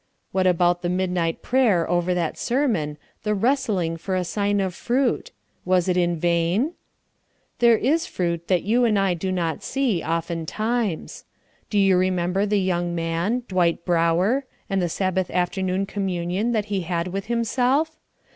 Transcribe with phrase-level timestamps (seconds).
[0.31, 5.29] What about the midnight prayer over that sermon, the wrestling for a sign of fruit?
[5.63, 6.73] Was it in vain?
[7.59, 11.25] There is fruit that you and I do not see, oftentimes.
[11.69, 16.81] Do you remember the young man, Dwight Brower, and the Sabbath afternoon communion that he
[16.81, 17.95] had with himself?